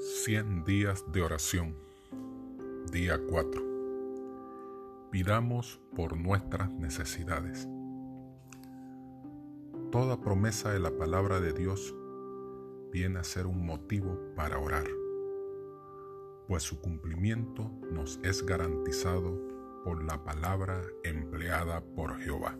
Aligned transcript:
100 0.00 0.64
días 0.64 1.04
de 1.12 1.20
oración. 1.20 1.76
Día 2.90 3.20
4. 3.28 3.62
Pidamos 5.10 5.78
por 5.94 6.16
nuestras 6.16 6.70
necesidades. 6.72 7.68
Toda 9.92 10.18
promesa 10.22 10.72
de 10.72 10.80
la 10.80 10.96
palabra 10.96 11.38
de 11.40 11.52
Dios 11.52 11.94
viene 12.90 13.18
a 13.18 13.24
ser 13.24 13.46
un 13.46 13.66
motivo 13.66 14.18
para 14.34 14.58
orar, 14.58 14.86
pues 16.48 16.62
su 16.62 16.80
cumplimiento 16.80 17.70
nos 17.92 18.20
es 18.22 18.46
garantizado 18.46 19.38
por 19.84 20.02
la 20.02 20.24
palabra 20.24 20.80
empleada 21.04 21.84
por 21.94 22.16
Jehová. 22.20 22.56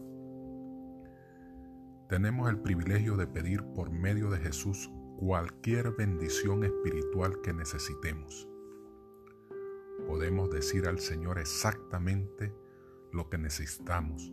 Tenemos 2.11 2.50
el 2.50 2.59
privilegio 2.59 3.16
de 3.16 3.27
pedir 3.27 3.64
por 3.75 3.91
medio 3.91 4.29
de 4.29 4.36
Jesús 4.41 4.91
cualquier 5.20 5.90
bendición 5.90 6.64
espiritual 6.64 7.42
que 7.42 7.52
necesitemos. 7.52 8.48
Podemos 10.06 10.48
decir 10.48 10.88
al 10.88 10.98
Señor 10.98 11.38
exactamente 11.38 12.54
lo 13.12 13.29
que 13.29 13.36
necesitamos 13.36 14.32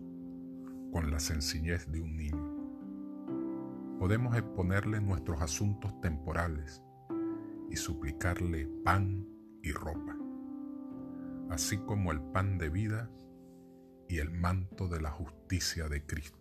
con 0.94 1.12
la 1.12 1.20
sencillez 1.20 1.92
de 1.92 2.00
un 2.00 2.16
niño. 2.16 4.00
Podemos 4.00 4.34
exponerle 4.38 5.02
nuestros 5.02 5.42
asuntos 5.42 6.00
temporales 6.00 6.82
y 7.70 7.76
suplicarle 7.76 8.70
pan 8.86 9.28
y 9.62 9.74
ropa, 9.74 10.18
así 11.50 11.80
como 11.80 12.14
el 12.14 12.22
pan 12.22 12.58
de 12.58 12.70
vida 12.70 13.12
y 14.08 14.20
el 14.20 14.32
manto 14.32 14.88
de 14.88 15.02
la 15.02 15.12
justicia 15.12 15.90
de 15.90 16.06
Cristo. 16.06 16.37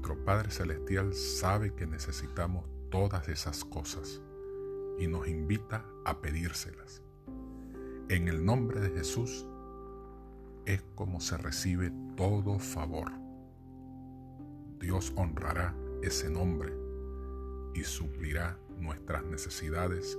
Nuestro 0.00 0.24
Padre 0.24 0.50
Celestial 0.50 1.12
sabe 1.12 1.74
que 1.74 1.86
necesitamos 1.86 2.64
todas 2.90 3.28
esas 3.28 3.66
cosas 3.66 4.22
y 4.98 5.06
nos 5.06 5.28
invita 5.28 5.84
a 6.06 6.22
pedírselas. 6.22 7.02
En 8.08 8.26
el 8.26 8.42
nombre 8.42 8.80
de 8.80 8.88
Jesús 8.88 9.46
es 10.64 10.82
como 10.94 11.20
se 11.20 11.36
recibe 11.36 11.92
todo 12.16 12.58
favor. 12.58 13.12
Dios 14.78 15.12
honrará 15.16 15.76
ese 16.02 16.30
nombre 16.30 16.72
y 17.74 17.84
suplirá 17.84 18.58
nuestras 18.78 19.22
necesidades 19.24 20.16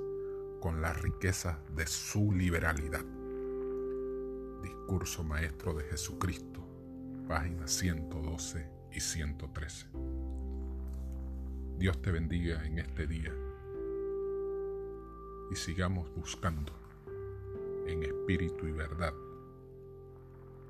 con 0.59 0.83
las 0.83 1.01
riquezas 1.01 1.57
de 1.75 1.87
su 1.87 2.31
liberalidad. 2.31 3.03
Discurso 4.61 5.23
Maestro 5.23 5.73
de 5.73 5.85
Jesucristo, 5.85 6.63
página 7.27 7.67
112 7.67 8.80
y 8.93 8.99
113. 8.99 9.87
Dios 11.77 12.01
te 12.01 12.11
bendiga 12.11 12.65
en 12.65 12.79
este 12.79 13.07
día 13.07 13.33
y 15.51 15.55
sigamos 15.55 16.13
buscando 16.15 16.73
en 17.87 18.03
espíritu 18.03 18.67
y 18.67 18.71
verdad 18.71 19.13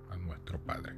a 0.09 0.17
nuestro 0.17 0.59
Padre. 0.59 0.95